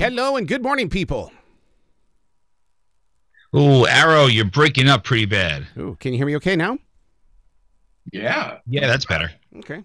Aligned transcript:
Hello 0.00 0.36
and 0.38 0.48
good 0.48 0.62
morning, 0.62 0.88
people. 0.88 1.30
Ooh, 3.54 3.86
Arroe, 3.86 4.28
you're 4.28 4.46
breaking 4.46 4.88
up 4.88 5.04
pretty 5.04 5.26
bad. 5.26 5.66
Ooh, 5.76 5.94
can 6.00 6.14
you 6.14 6.18
hear 6.18 6.26
me 6.26 6.36
okay 6.36 6.56
now? 6.56 6.78
Yeah. 8.10 8.60
Yeah, 8.66 8.86
that's 8.86 9.04
better. 9.04 9.30
Okay. 9.56 9.84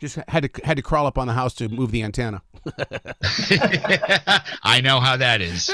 Just 0.00 0.18
had 0.26 0.44
to 0.44 0.64
had 0.64 0.78
to 0.78 0.82
crawl 0.82 1.06
up 1.06 1.18
on 1.18 1.26
the 1.26 1.34
house 1.34 1.52
to 1.56 1.68
move 1.68 1.90
the 1.90 2.02
antenna. 2.02 2.40
I 4.62 4.80
know 4.82 5.00
how 5.00 5.18
that 5.18 5.42
is. 5.42 5.70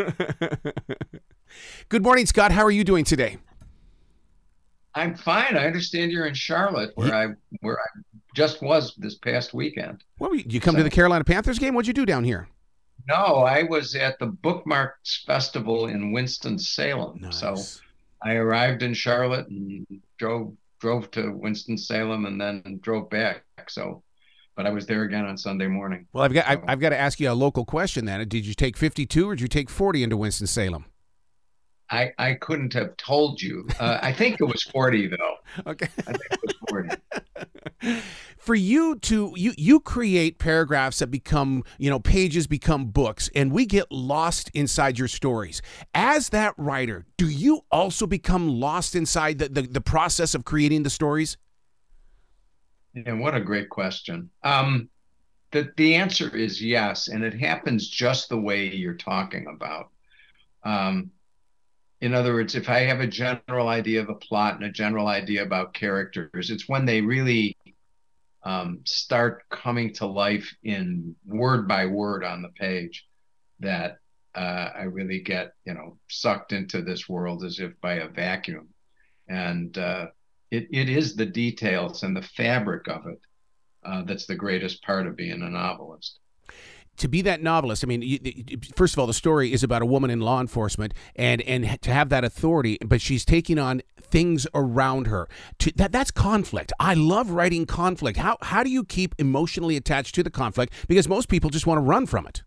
Good 1.90 2.02
morning, 2.02 2.24
Scott. 2.24 2.52
How 2.52 2.64
are 2.64 2.70
you 2.70 2.84
doing 2.84 3.04
today? 3.04 3.36
I'm 4.94 5.14
fine. 5.14 5.58
I 5.58 5.66
understand 5.66 6.10
you're 6.10 6.26
in 6.26 6.32
Charlotte, 6.32 6.92
where 6.94 7.14
I 7.14 7.26
where 7.60 7.78
I 7.78 7.86
just 8.34 8.62
was 8.62 8.94
this 8.96 9.16
past 9.16 9.54
weekend. 9.54 10.04
Well, 10.18 10.34
you 10.34 10.60
come 10.60 10.74
So- 10.74 10.78
to 10.78 10.84
the 10.84 10.90
Carolina 10.90 11.24
Panthers 11.24 11.58
game? 11.58 11.74
What'd 11.74 11.86
you 11.88 11.94
do 11.94 12.06
down 12.06 12.24
here? 12.24 12.48
No, 13.06 13.14
I 13.44 13.62
was 13.62 13.94
at 13.94 14.18
the 14.18 14.26
Bookmarks 14.26 15.24
Festival 15.26 15.86
in 15.86 16.12
Winston 16.12 16.58
Salem. 16.58 17.30
So 17.32 17.56
I 18.22 18.34
arrived 18.34 18.82
in 18.82 18.92
Charlotte 18.94 19.48
and 19.48 19.86
drove 20.18 20.54
drove 20.80 21.10
to 21.12 21.32
Winston 21.32 21.76
Salem 21.78 22.26
and 22.26 22.40
then 22.40 22.78
drove 22.82 23.08
back. 23.10 23.42
So, 23.68 24.02
but 24.56 24.66
I 24.66 24.70
was 24.70 24.86
there 24.86 25.02
again 25.04 25.24
on 25.24 25.36
Sunday 25.38 25.66
morning. 25.68 26.06
well, 26.12 26.22
I've 26.24 26.32
got 26.32 26.46
I've, 26.48 26.62
I've 26.68 26.80
got 26.80 26.90
to 26.90 26.98
ask 26.98 27.18
you 27.20 27.30
a 27.30 27.34
local 27.34 27.64
question. 27.64 28.04
Then, 28.04 28.26
did 28.28 28.44
you 28.46 28.54
take 28.54 28.76
52 28.76 29.28
or 29.30 29.34
did 29.36 29.42
you 29.42 29.48
take 29.48 29.70
40 29.70 30.02
into 30.02 30.16
Winston 30.16 30.46
Salem? 30.46 30.84
I 31.90 32.12
I 32.18 32.34
couldn't 32.34 32.72
have 32.74 32.96
told 32.96 33.40
you. 33.40 33.66
Uh, 33.78 33.98
I 34.02 34.12
think 34.12 34.40
it 34.40 34.44
was 34.44 34.62
40 34.62 35.08
though. 35.08 35.16
Okay. 35.66 35.88
I 36.06 36.12
think 36.12 36.24
it 36.30 36.40
was 36.42 36.54
40. 36.70 36.88
for 38.38 38.54
you 38.54 38.96
to 38.96 39.32
you 39.36 39.52
you 39.56 39.80
create 39.80 40.38
paragraphs 40.38 40.98
that 40.98 41.08
become 41.10 41.64
you 41.78 41.90
know 41.90 41.98
pages 41.98 42.46
become 42.46 42.86
books 42.86 43.30
and 43.34 43.52
we 43.52 43.66
get 43.66 43.90
lost 43.90 44.50
inside 44.54 44.98
your 44.98 45.08
stories 45.08 45.62
as 45.94 46.30
that 46.30 46.54
writer 46.56 47.06
do 47.16 47.28
you 47.28 47.60
also 47.70 48.06
become 48.06 48.48
lost 48.48 48.94
inside 48.94 49.38
the 49.38 49.48
the, 49.48 49.62
the 49.62 49.80
process 49.80 50.34
of 50.34 50.44
creating 50.44 50.82
the 50.82 50.90
stories 50.90 51.36
And 52.94 53.20
what 53.20 53.34
a 53.34 53.40
great 53.40 53.68
question. 53.68 54.30
Um, 54.42 54.88
the 55.52 55.72
the 55.76 55.94
answer 55.94 56.34
is 56.34 56.62
yes, 56.62 57.08
and 57.08 57.24
it 57.24 57.34
happens 57.34 57.88
just 57.88 58.28
the 58.28 58.38
way 58.40 58.68
you're 58.74 58.94
talking 58.94 59.46
about. 59.46 59.90
Um, 60.64 61.10
in 62.00 62.14
other 62.14 62.32
words, 62.32 62.54
if 62.54 62.68
I 62.68 62.80
have 62.80 63.00
a 63.00 63.06
general 63.06 63.68
idea 63.68 64.00
of 64.00 64.08
a 64.08 64.14
plot 64.14 64.54
and 64.54 64.64
a 64.64 64.70
general 64.70 65.08
idea 65.08 65.42
about 65.42 65.74
characters, 65.74 66.50
it's 66.50 66.68
when 66.68 66.86
they 66.86 67.00
really 67.00 67.56
um, 68.44 68.80
start 68.84 69.42
coming 69.50 69.92
to 69.94 70.06
life 70.06 70.54
in 70.62 71.16
word 71.26 71.66
by 71.66 71.86
word 71.86 72.24
on 72.24 72.42
the 72.42 72.50
page 72.50 73.06
that 73.60 73.98
uh, 74.34 74.70
I 74.76 74.82
really 74.82 75.20
get, 75.20 75.52
you 75.64 75.74
know, 75.74 75.98
sucked 76.08 76.52
into 76.52 76.82
this 76.82 77.08
world 77.08 77.42
as 77.42 77.58
if 77.58 77.78
by 77.80 77.94
a 77.94 78.08
vacuum. 78.08 78.68
And 79.28 79.76
uh, 79.76 80.06
it, 80.50 80.68
it 80.70 80.88
is 80.88 81.16
the 81.16 81.26
details 81.26 82.04
and 82.04 82.16
the 82.16 82.22
fabric 82.22 82.88
of 82.88 83.06
it 83.06 83.20
uh, 83.84 84.02
that's 84.04 84.26
the 84.26 84.36
greatest 84.36 84.82
part 84.82 85.06
of 85.06 85.16
being 85.16 85.42
a 85.42 85.50
novelist. 85.50 86.20
To 86.98 87.08
be 87.08 87.22
that 87.22 87.42
novelist, 87.42 87.84
I 87.84 87.86
mean, 87.86 88.02
you, 88.02 88.18
you- 88.22 88.58
first 88.76 88.94
of 88.94 88.98
all, 88.98 89.06
the 89.06 89.14
story 89.14 89.52
is 89.52 89.62
about 89.62 89.82
a 89.82 89.86
woman 89.86 90.10
in 90.10 90.20
law 90.20 90.40
enforcement, 90.40 90.94
and 91.16 91.40
and 91.42 91.80
to 91.82 91.90
have 91.90 92.08
that 92.10 92.24
authority, 92.24 92.78
but 92.84 93.00
she's 93.00 93.24
taking 93.24 93.58
on 93.58 93.82
things 94.00 94.46
around 94.54 95.06
her. 95.06 95.28
To, 95.60 95.72
that 95.76 95.92
that's 95.92 96.10
conflict. 96.10 96.72
I 96.80 96.94
love 96.94 97.30
writing 97.30 97.66
conflict. 97.66 98.18
How 98.18 98.36
how 98.42 98.62
do 98.62 98.70
you 98.70 98.84
keep 98.84 99.14
emotionally 99.18 99.76
attached 99.76 100.14
to 100.16 100.22
the 100.22 100.30
conflict? 100.30 100.72
Because 100.88 101.08
most 101.08 101.28
people 101.28 101.50
just 101.50 101.66
want 101.66 101.78
to 101.78 101.82
run 101.82 102.06
from 102.06 102.26
it. 102.26 102.42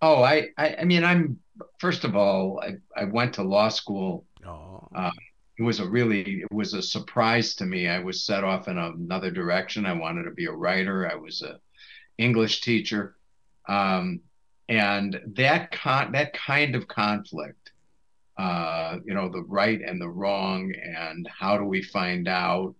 Oh, 0.00 0.22
I, 0.22 0.48
I, 0.58 0.76
I 0.80 0.84
mean, 0.84 1.04
I'm 1.04 1.38
first 1.78 2.04
of 2.04 2.16
all, 2.16 2.60
I, 2.60 3.00
I 3.00 3.04
went 3.04 3.34
to 3.34 3.42
law 3.42 3.68
school. 3.68 4.26
Oh. 4.44 4.88
Uh, 4.94 5.12
it 5.58 5.62
was 5.62 5.78
a 5.78 5.88
really, 5.88 6.40
it 6.42 6.52
was 6.52 6.74
a 6.74 6.82
surprise 6.82 7.54
to 7.56 7.66
me. 7.66 7.86
I 7.86 8.00
was 8.00 8.24
set 8.24 8.42
off 8.42 8.66
in 8.66 8.78
another 8.78 9.30
direction. 9.30 9.86
I 9.86 9.92
wanted 9.92 10.24
to 10.24 10.32
be 10.32 10.46
a 10.46 10.52
writer. 10.52 11.08
I 11.08 11.14
was 11.14 11.42
a 11.42 11.60
English 12.18 12.60
teacher, 12.60 13.16
um, 13.68 14.20
and 14.68 15.20
that 15.34 15.72
con 15.72 16.12
that 16.12 16.32
kind 16.32 16.74
of 16.74 16.88
conflict, 16.88 17.72
uh, 18.38 18.98
you 19.04 19.14
know, 19.14 19.28
the 19.28 19.42
right 19.42 19.80
and 19.80 20.00
the 20.00 20.08
wrong, 20.08 20.72
and 20.74 21.28
how 21.28 21.56
do 21.58 21.64
we 21.64 21.82
find 21.82 22.28
out, 22.28 22.74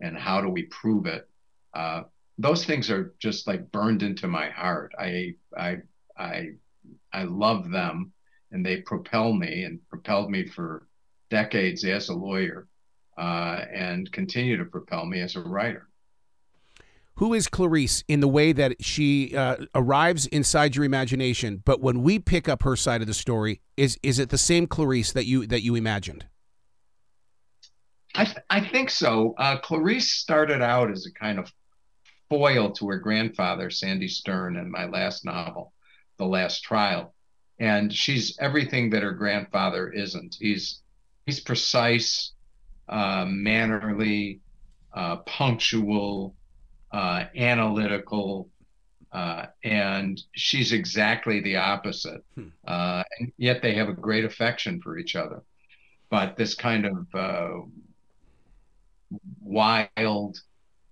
and 0.00 0.16
how 0.16 0.40
do 0.40 0.48
we 0.48 0.64
prove 0.64 1.06
it? 1.06 1.28
Uh, 1.74 2.02
those 2.38 2.64
things 2.64 2.90
are 2.90 3.14
just 3.20 3.46
like 3.46 3.70
burned 3.70 4.02
into 4.02 4.26
my 4.26 4.50
heart. 4.50 4.92
I, 4.98 5.34
I, 5.56 5.78
I 6.18 6.50
I 7.12 7.24
love 7.24 7.70
them 7.70 8.12
and 8.50 8.64
they 8.64 8.82
propel 8.82 9.32
me 9.32 9.64
and 9.64 9.80
propelled 9.88 10.30
me 10.30 10.46
for 10.46 10.86
decades 11.30 11.84
as 11.84 12.08
a 12.08 12.14
lawyer 12.14 12.66
uh, 13.18 13.64
and 13.72 14.10
continue 14.12 14.56
to 14.56 14.64
propel 14.64 15.06
me 15.06 15.20
as 15.20 15.36
a 15.36 15.40
writer. 15.40 15.88
Who 17.16 17.32
is 17.32 17.46
Clarice 17.46 18.02
in 18.08 18.20
the 18.20 18.28
way 18.28 18.52
that 18.52 18.82
she 18.82 19.36
uh, 19.36 19.66
arrives 19.74 20.26
inside 20.26 20.74
your 20.74 20.84
imagination, 20.84 21.62
but 21.64 21.80
when 21.80 22.02
we 22.02 22.18
pick 22.18 22.48
up 22.48 22.64
her 22.64 22.74
side 22.74 23.02
of 23.02 23.06
the 23.06 23.14
story, 23.14 23.60
is 23.76 23.98
is 24.02 24.18
it 24.18 24.30
the 24.30 24.38
same 24.38 24.66
Clarice 24.66 25.12
that 25.12 25.24
you 25.24 25.46
that 25.46 25.62
you 25.62 25.76
imagined? 25.76 26.26
I, 28.16 28.24
th- 28.24 28.38
I 28.48 28.60
think 28.60 28.90
so. 28.90 29.34
Uh, 29.38 29.58
Clarice 29.58 30.12
started 30.12 30.62
out 30.62 30.90
as 30.90 31.06
a 31.06 31.12
kind 31.12 31.38
of 31.38 31.52
foil 32.30 32.70
to 32.72 32.88
her 32.88 32.98
grandfather, 32.98 33.70
Sandy 33.70 34.08
Stern, 34.08 34.56
in 34.56 34.70
my 34.70 34.86
last 34.86 35.24
novel, 35.24 35.72
The 36.18 36.24
Last 36.24 36.62
Trial. 36.62 37.12
And 37.58 37.92
she's 37.92 38.36
everything 38.40 38.90
that 38.90 39.02
her 39.02 39.12
grandfather 39.12 39.90
isn't. 39.90 40.36
He's 40.38 40.80
he's 41.26 41.40
precise, 41.40 42.32
uh, 42.88 43.24
mannerly, 43.28 44.40
uh, 44.92 45.16
punctual, 45.18 46.34
uh, 46.94 47.24
analytical, 47.34 48.48
uh, 49.12 49.46
and 49.64 50.22
she's 50.32 50.72
exactly 50.72 51.40
the 51.40 51.56
opposite. 51.56 52.24
Hmm. 52.36 52.48
Uh, 52.64 53.02
and 53.18 53.32
yet 53.36 53.62
they 53.62 53.74
have 53.74 53.88
a 53.88 53.94
great 53.94 54.24
affection 54.24 54.80
for 54.80 54.96
each 54.96 55.16
other. 55.16 55.42
But 56.08 56.36
this 56.36 56.54
kind 56.54 56.86
of 56.86 57.06
uh, 57.12 57.50
wild 59.40 60.38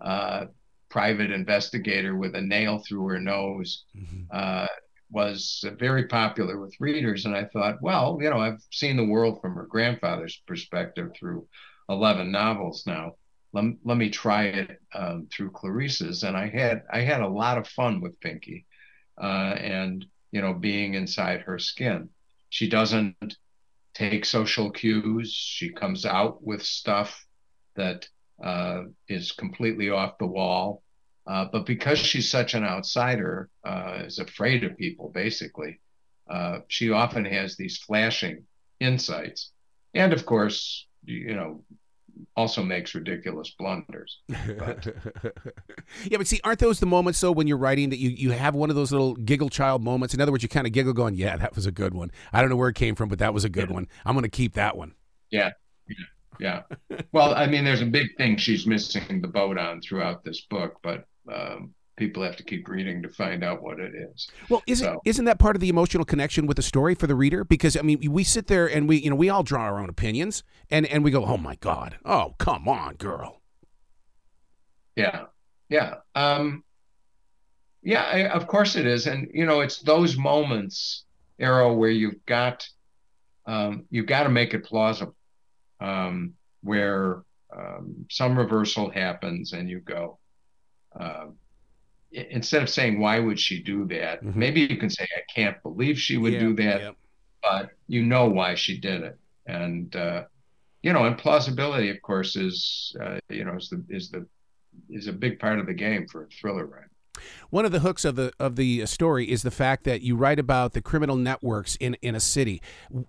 uh, 0.00 0.46
private 0.88 1.30
investigator 1.30 2.16
with 2.16 2.34
a 2.34 2.40
nail 2.40 2.82
through 2.84 3.06
her 3.06 3.20
nose 3.20 3.84
uh, 4.32 4.66
was 5.12 5.64
very 5.78 6.08
popular 6.08 6.58
with 6.58 6.74
readers. 6.80 7.26
And 7.26 7.36
I 7.36 7.44
thought, 7.44 7.80
well, 7.80 8.18
you 8.20 8.28
know, 8.28 8.40
I've 8.40 8.62
seen 8.72 8.96
the 8.96 9.06
world 9.06 9.40
from 9.40 9.54
her 9.54 9.66
grandfather's 9.66 10.42
perspective 10.48 11.12
through 11.16 11.46
11 11.88 12.32
novels 12.32 12.82
now. 12.88 13.12
Let, 13.52 13.64
let 13.84 13.96
me 13.96 14.10
try 14.10 14.44
it 14.44 14.80
um, 14.94 15.28
through 15.30 15.50
Clarice's. 15.50 16.22
And 16.22 16.36
I 16.36 16.48
had 16.48 16.82
I 16.92 17.00
had 17.00 17.20
a 17.20 17.28
lot 17.28 17.58
of 17.58 17.68
fun 17.68 18.00
with 18.00 18.20
Pinky 18.20 18.66
uh, 19.20 19.54
and, 19.58 20.04
you 20.30 20.40
know, 20.40 20.54
being 20.54 20.94
inside 20.94 21.42
her 21.42 21.58
skin. 21.58 22.08
She 22.48 22.68
doesn't 22.68 23.36
take 23.94 24.24
social 24.24 24.70
cues. 24.70 25.32
She 25.32 25.70
comes 25.70 26.06
out 26.06 26.42
with 26.42 26.62
stuff 26.62 27.26
that 27.76 28.08
uh, 28.42 28.84
is 29.08 29.32
completely 29.32 29.90
off 29.90 30.18
the 30.18 30.26
wall. 30.26 30.82
Uh, 31.26 31.46
but 31.52 31.66
because 31.66 31.98
she's 31.98 32.30
such 32.30 32.54
an 32.54 32.64
outsider, 32.64 33.48
uh, 33.64 34.02
is 34.06 34.18
afraid 34.18 34.64
of 34.64 34.76
people, 34.76 35.08
basically, 35.14 35.80
uh, 36.28 36.58
she 36.68 36.90
often 36.90 37.24
has 37.24 37.56
these 37.56 37.78
flashing 37.78 38.44
insights. 38.80 39.52
And 39.94 40.12
of 40.12 40.26
course, 40.26 40.86
you 41.04 41.34
know, 41.36 41.64
also 42.36 42.62
makes 42.62 42.94
ridiculous 42.94 43.54
blunders. 43.58 44.20
But 44.28 44.86
yeah, 46.04 46.18
but 46.18 46.26
see, 46.26 46.40
aren't 46.44 46.58
those 46.58 46.80
the 46.80 46.86
moments 46.86 47.20
though 47.20 47.32
when 47.32 47.46
you're 47.46 47.58
writing 47.58 47.90
that 47.90 47.98
you, 47.98 48.10
you 48.10 48.30
have 48.30 48.54
one 48.54 48.70
of 48.70 48.76
those 48.76 48.92
little 48.92 49.14
giggle 49.14 49.48
child 49.48 49.82
moments? 49.82 50.14
In 50.14 50.20
other 50.20 50.32
words, 50.32 50.42
you 50.42 50.48
kind 50.48 50.66
of 50.66 50.72
giggle, 50.72 50.92
going, 50.92 51.14
"Yeah, 51.14 51.36
that 51.36 51.54
was 51.54 51.66
a 51.66 51.72
good 51.72 51.94
one." 51.94 52.10
I 52.32 52.40
don't 52.40 52.50
know 52.50 52.56
where 52.56 52.68
it 52.68 52.76
came 52.76 52.94
from, 52.94 53.08
but 53.08 53.18
that 53.18 53.34
was 53.34 53.44
a 53.44 53.48
good 53.48 53.70
one. 53.70 53.88
I'm 54.04 54.14
going 54.14 54.24
to 54.24 54.28
keep 54.28 54.54
that 54.54 54.76
one. 54.76 54.94
yeah, 55.30 55.50
yeah. 56.40 56.62
Well, 57.12 57.34
I 57.34 57.46
mean, 57.46 57.64
there's 57.64 57.82
a 57.82 57.86
big 57.86 58.16
thing 58.16 58.36
she's 58.36 58.66
missing 58.66 59.20
the 59.20 59.28
boat 59.28 59.58
on 59.58 59.80
throughout 59.80 60.24
this 60.24 60.42
book, 60.42 60.76
but 60.82 61.06
um, 61.32 61.74
people 62.02 62.22
have 62.22 62.36
to 62.36 62.42
keep 62.42 62.68
reading 62.68 63.00
to 63.02 63.08
find 63.08 63.44
out 63.44 63.62
what 63.62 63.78
it 63.78 63.92
is. 63.94 64.28
Well, 64.48 64.62
isn't 64.66 64.86
So- 64.86 65.00
isn't 65.04 65.24
that 65.26 65.38
part 65.38 65.54
of 65.56 65.60
the 65.60 65.68
emotional 65.68 66.04
connection 66.04 66.46
with 66.46 66.56
the 66.56 66.62
story 66.62 66.94
for 66.94 67.06
the 67.06 67.14
reader? 67.14 67.44
Because 67.44 67.76
I 67.76 67.82
mean, 67.82 68.00
we 68.10 68.24
sit 68.24 68.48
there 68.48 68.66
and 68.66 68.88
we 68.88 68.96
you 68.98 69.10
know 69.10 69.16
we 69.16 69.28
all 69.28 69.42
draw 69.44 69.62
our 69.62 69.78
own 69.78 69.88
opinions, 69.88 70.42
and 70.70 70.84
and 70.86 71.04
we 71.04 71.10
go, 71.12 71.24
"Oh 71.24 71.36
my 71.36 71.54
God! 71.56 71.96
Oh 72.04 72.34
come 72.38 72.66
on, 72.68 72.96
girl!" 72.96 73.40
Yeah, 74.96 75.26
yeah, 75.68 75.94
um, 76.14 76.64
yeah. 77.82 78.02
I, 78.02 78.28
of 78.28 78.46
course 78.46 78.76
it 78.76 78.86
is, 78.86 79.06
and 79.06 79.28
you 79.32 79.46
know, 79.46 79.60
it's 79.60 79.78
those 79.80 80.16
moments, 80.18 81.04
Arroe, 81.38 81.72
where 81.74 81.90
you've 81.90 82.24
got 82.26 82.68
um, 83.46 83.84
you've 83.90 84.06
got 84.06 84.24
to 84.24 84.28
make 84.28 84.54
it 84.54 84.64
plausible, 84.64 85.16
um, 85.80 86.34
where 86.62 87.22
um, 87.56 88.06
some 88.10 88.36
reversal 88.36 88.90
happens, 88.90 89.52
and 89.52 89.68
you 89.70 89.80
go, 89.80 90.18
uh, 90.98 91.26
instead 92.12 92.62
of 92.62 92.68
saying 92.68 93.00
why 93.00 93.18
would 93.18 93.38
she 93.38 93.62
do 93.62 93.86
that, 93.86 94.22
mm-hmm. 94.22 94.38
maybe 94.38 94.60
you 94.60 94.76
can 94.76 94.90
say 94.90 95.04
I 95.04 95.22
can't 95.34 95.62
believe 95.62 95.98
she 95.98 96.16
would 96.16 96.34
yeah, 96.34 96.40
do 96.40 96.54
that, 96.56 96.80
yeah. 96.80 96.90
but 97.42 97.70
you 97.88 98.04
know 98.04 98.28
why 98.28 98.54
she 98.54 98.78
did 98.78 99.02
it, 99.02 99.18
and 99.46 99.94
uh, 99.96 100.24
you 100.82 100.92
know, 100.92 101.04
and 101.04 101.16
plausibility, 101.16 101.90
of 101.90 102.00
course, 102.02 102.36
is 102.36 102.94
uh, 103.02 103.18
you 103.28 103.44
know 103.44 103.56
is 103.56 103.70
the 103.70 103.84
is 103.88 104.10
the 104.10 104.26
is 104.90 105.06
a 105.06 105.12
big 105.12 105.38
part 105.38 105.58
of 105.58 105.66
the 105.66 105.74
game 105.74 106.06
for 106.08 106.24
a 106.24 106.28
thriller 106.28 106.66
writer. 106.66 106.90
One 107.50 107.64
of 107.64 107.72
the 107.72 107.80
hooks 107.80 108.04
of 108.04 108.16
the 108.16 108.32
of 108.38 108.56
the 108.56 108.86
story 108.86 109.30
is 109.30 109.42
the 109.42 109.50
fact 109.50 109.84
that 109.84 110.02
you 110.02 110.16
write 110.16 110.38
about 110.38 110.72
the 110.72 110.82
criminal 110.82 111.16
networks 111.16 111.76
in, 111.76 111.96
in 112.02 112.14
a 112.14 112.20
city. 112.20 112.62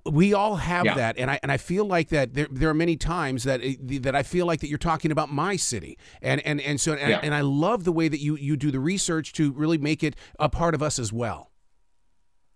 We 0.05 0.33
all 0.33 0.57
have 0.57 0.85
yeah. 0.85 0.95
that, 0.95 1.17
and 1.17 1.31
I 1.31 1.39
and 1.41 1.51
I 1.51 1.57
feel 1.57 1.85
like 1.85 2.09
that 2.09 2.33
there, 2.33 2.47
there 2.49 2.69
are 2.69 2.73
many 2.73 2.95
times 2.95 3.43
that 3.43 3.61
eh, 3.63 3.75
that 4.01 4.15
I 4.15 4.23
feel 4.23 4.45
like 4.45 4.59
that 4.61 4.67
you're 4.67 4.77
talking 4.77 5.11
about 5.11 5.31
my 5.31 5.55
city, 5.55 5.97
and 6.21 6.41
and 6.45 6.59
and 6.61 6.79
so 6.79 6.93
and, 6.93 7.09
yeah. 7.09 7.19
and 7.23 7.33
I 7.33 7.41
love 7.41 7.83
the 7.83 7.91
way 7.91 8.07
that 8.07 8.19
you 8.19 8.35
you 8.35 8.57
do 8.57 8.71
the 8.71 8.79
research 8.79 9.33
to 9.33 9.51
really 9.53 9.77
make 9.77 10.03
it 10.03 10.15
a 10.39 10.49
part 10.49 10.75
of 10.75 10.83
us 10.83 10.99
as 10.99 11.11
well. 11.11 11.51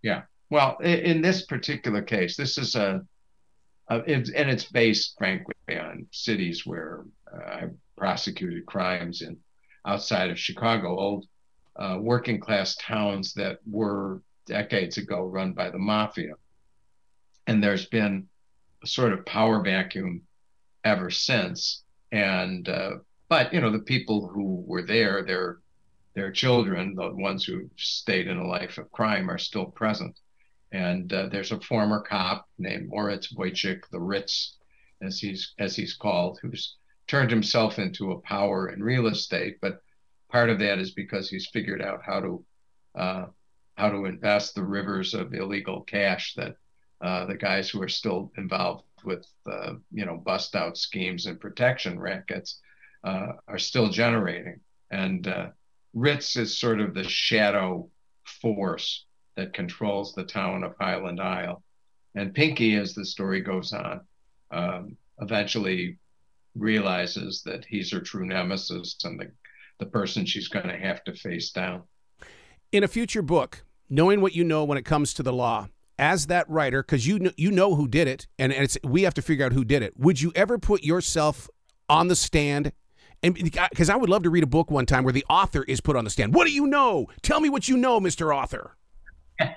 Yeah, 0.01 0.24
well, 0.50 0.77
in 0.77 1.21
this 1.21 1.45
particular 1.45 2.01
case, 2.01 2.38
this 2.38 2.57
is 2.57 2.75
a, 2.75 3.01
a 3.89 4.01
and 4.01 4.30
it's 4.33 4.65
based, 4.65 5.15
frankly, 5.18 5.56
on 5.69 6.07
cities 6.12 6.65
where 6.65 7.06
uh, 7.33 7.44
I 7.44 7.63
prosecuted 7.98 8.65
crimes 8.65 9.21
in 9.21 9.38
outside 9.86 10.30
of 10.30 10.39
Chicago, 10.39 10.98
old 10.98 11.25
uh, 11.77 11.97
working 12.00 12.39
class 12.39 12.75
towns 12.75 13.33
that 13.33 13.59
were 13.69 14.21
decades 14.45 14.97
ago 14.97 15.25
run 15.25 15.53
by 15.53 15.69
the 15.69 15.77
mafia. 15.77 16.33
And 17.45 17.63
there's 17.63 17.85
been 17.85 18.27
a 18.83 18.88
sort 18.88 19.13
of 19.13 19.25
power 19.25 19.62
vacuum 19.62 20.21
ever 20.83 21.09
since. 21.09 21.83
And, 22.12 22.68
uh, 22.68 22.91
but, 23.29 23.53
you 23.53 23.62
know, 23.62 23.71
the 23.71 23.79
people 23.79 24.27
who 24.27 24.63
were 24.65 24.83
there, 24.83 25.24
their, 25.24 25.59
their 26.13 26.31
children, 26.31 26.95
the 26.95 27.13
ones 27.13 27.44
who 27.44 27.69
stayed 27.75 28.27
in 28.27 28.38
a 28.38 28.47
life 28.47 28.77
of 28.77 28.91
crime, 28.91 29.30
are 29.30 29.38
still 29.38 29.65
present. 29.65 30.18
And 30.71 31.12
uh, 31.13 31.27
there's 31.27 31.51
a 31.51 31.62
former 31.62 32.01
cop 32.01 32.47
named 32.57 32.89
Moritz 32.89 33.33
Wojcik, 33.33 33.83
the 33.91 34.00
Ritz, 34.00 34.56
as 35.01 35.19
he's 35.19 35.53
as 35.59 35.75
he's 35.75 35.94
called, 35.94 36.39
who's 36.41 36.75
turned 37.07 37.30
himself 37.30 37.80
into 37.80 38.12
a 38.12 38.19
power 38.19 38.69
in 38.69 38.83
real 38.83 39.07
estate, 39.07 39.57
but 39.62 39.81
part 40.37 40.51
of 40.51 40.59
that 40.59 40.77
is 40.77 40.91
because 40.91 41.27
he's 41.27 41.49
figured 41.51 41.81
out 41.81 41.99
how 42.05 42.19
to 42.19 42.45
uh, 42.93 43.25
how 43.75 43.89
to 43.89 44.05
invest 44.05 44.53
the 44.53 44.63
rivers 44.63 45.15
of 45.15 45.33
illegal 45.33 45.81
cash 45.81 46.35
that 46.35 46.55
uh, 47.01 47.25
the 47.25 47.33
guys 47.33 47.71
who 47.71 47.81
are 47.81 47.89
still 47.89 48.31
involved 48.37 48.83
with 49.03 49.25
uh, 49.51 49.73
you 49.91 50.05
know 50.05 50.15
bust 50.15 50.55
out 50.55 50.77
schemes 50.77 51.25
and 51.25 51.41
protection 51.41 51.99
rackets 51.99 52.59
uh, 53.03 53.29
are 53.47 53.57
still 53.57 53.89
generating. 53.89 54.59
And 54.91 55.27
uh, 55.27 55.47
Ritz 55.95 56.35
is 56.35 56.59
sort 56.59 56.81
of 56.81 56.93
the 56.93 57.03
shadow 57.03 57.89
force 58.39 59.07
that 59.37 59.55
controls 59.55 60.13
the 60.13 60.23
town 60.23 60.63
of 60.63 60.75
Highland 60.79 61.19
Isle. 61.19 61.63
And 62.13 62.35
Pinky, 62.35 62.75
as 62.75 62.93
the 62.93 63.05
story 63.05 63.41
goes 63.41 63.73
on, 63.73 64.01
um, 64.51 64.97
eventually 65.19 65.97
realizes 66.55 67.41
that 67.45 67.65
he's 67.65 67.91
her 67.91 68.01
true 68.01 68.27
nemesis 68.27 68.97
and 69.03 69.19
the 69.19 69.31
the 69.79 69.85
person 69.85 70.25
she's 70.25 70.47
going 70.47 70.68
to 70.68 70.77
have 70.77 71.03
to 71.06 71.13
face 71.13 71.51
down. 71.51 71.83
In 72.71 72.83
a 72.83 72.88
future 72.88 73.21
book, 73.21 73.63
knowing 73.89 74.21
what 74.21 74.33
you 74.35 74.44
know 74.44 74.63
when 74.63 74.77
it 74.77 74.85
comes 74.85 75.13
to 75.15 75.24
the 75.24 75.33
law, 75.33 75.68
as 76.00 76.27
that 76.27 76.50
writer, 76.50 76.83
because 76.83 77.07
you 77.07 77.19
know, 77.19 77.31
you 77.38 77.51
know 77.51 77.75
who 77.75 77.88
did 77.88 78.07
it, 78.07 78.27
and, 78.38 78.53
and 78.53 78.63
it's 78.63 78.77
we 78.83 79.03
have 79.03 79.13
to 79.15 79.21
figure 79.21 79.45
out 79.45 79.53
who 79.53 79.63
did 79.65 79.81
it. 79.81 79.97
Would 79.97 80.21
you 80.21 80.31
ever 80.35 80.57
put 80.57 80.83
yourself 80.83 81.50
on 81.89 82.07
the 82.07 82.15
stand? 82.15 82.71
And 83.24 83.33
because 83.33 83.89
I 83.89 83.95
would 83.95 84.09
love 84.09 84.24
to 84.24 84.29
read 84.29 84.44
a 84.44 84.47
book 84.47 84.69
one 84.69 84.85
time 84.85 85.03
where 85.03 85.13
the 85.13 85.25
author 85.27 85.63
is 85.63 85.81
put 85.81 85.95
on 85.95 86.03
the 86.03 86.12
stand. 86.12 86.35
What 86.35 86.45
do 86.45 86.53
you 86.53 86.68
know? 86.68 87.07
Tell 87.23 87.39
me 87.39 87.50
what 87.50 87.68
you 87.68 87.77
know, 87.77 88.00
Mister 88.00 88.31
Author. 88.33 88.77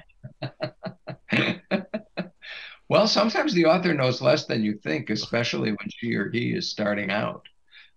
well, 2.88 3.06
sometimes 3.06 3.52
the 3.52 3.66
author 3.66 3.92
knows 3.92 4.22
less 4.22 4.46
than 4.46 4.62
you 4.64 4.78
think, 4.82 5.10
especially 5.10 5.70
when 5.70 5.88
she 5.90 6.14
or 6.14 6.30
he 6.30 6.52
is 6.52 6.70
starting 6.70 7.10
out. 7.10 7.46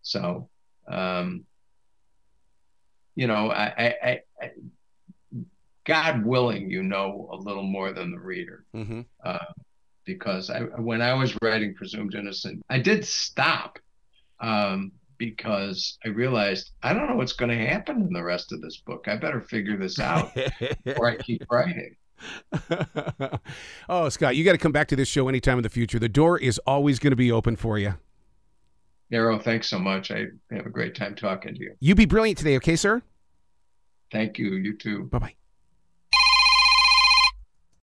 So, 0.02 0.50
um, 0.90 1.46
you 3.16 3.28
know, 3.28 3.52
I, 3.52 3.96
I, 4.04 4.22
I, 4.42 4.52
God 5.86 6.26
willing, 6.26 6.70
you 6.70 6.84
know 6.84 7.30
a 7.32 7.36
little 7.36 7.64
more 7.64 7.92
than 7.92 8.12
the 8.12 8.20
reader. 8.20 8.66
Mm-hmm. 8.76 9.02
Uh, 9.24 9.40
because 10.06 10.50
I, 10.50 10.62
when 10.62 11.02
I 11.02 11.14
was 11.14 11.38
writing 11.42 11.74
Presumed 11.76 12.16
Innocent, 12.16 12.64
I 12.70 12.80
did 12.80 13.06
stop 13.06 13.80
um, 14.40 14.92
because 15.18 15.98
I 16.06 16.10
realized 16.10 16.72
I 16.82 16.94
don't 16.94 17.08
know 17.08 17.16
what's 17.16 17.34
going 17.34 17.58
to 17.58 17.68
happen 17.68 18.02
in 18.02 18.14
the 18.14 18.24
rest 18.24 18.52
of 18.52 18.62
this 18.62 18.78
book. 18.78 19.08
I 19.08 19.16
better 19.16 19.42
figure 19.42 19.78
this 19.78 20.00
out 20.00 20.34
before 20.84 21.10
I 21.10 21.18
keep 21.18 21.44
writing. 21.50 21.96
oh, 23.90 24.10
Scott, 24.10 24.36
you 24.36 24.44
got 24.44 24.54
to 24.54 24.58
come 24.58 24.72
back 24.72 24.88
to 24.90 24.96
this 24.96 25.08
show 25.08 25.28
anytime 25.28 25.58
in 25.58 25.64
the 25.64 25.70
future. 25.70 26.00
The 26.00 26.10
door 26.10 26.38
is 26.38 26.60
always 26.60 27.00
going 27.00 27.12
to 27.12 27.18
be 27.18 27.32
open 27.32 27.56
for 27.56 27.78
you. 27.78 27.96
Arroe, 29.14 29.40
thanks 29.40 29.70
so 29.70 29.80
much. 29.80 30.12
I 30.12 30.26
have 30.52 30.66
a 30.66 30.70
great 30.70 30.96
time 30.96 31.16
talking 31.16 31.54
to 31.56 31.60
you. 31.60 31.76
You 31.80 31.96
be 31.96 32.06
brilliant 32.06 32.38
today, 32.38 32.58
okay, 32.58 32.76
sir? 32.76 33.02
Thank 34.12 34.38
you. 34.38 34.54
You 34.56 34.78
too. 34.78 35.06
Bye 35.06 35.20
bye. 35.20 35.36